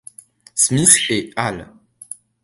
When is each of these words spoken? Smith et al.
Smith 0.55 1.11
et 1.11 1.31
al. 1.35 1.69